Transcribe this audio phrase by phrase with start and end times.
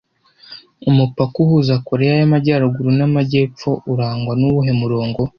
[0.89, 5.21] Umupaka uhuza Koreya y'Amajyaruguru n'Amajyepfo urangwa n'uwuhe murongo